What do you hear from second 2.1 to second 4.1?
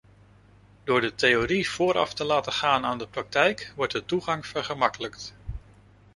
te laten gaan aan de praktijk wordt de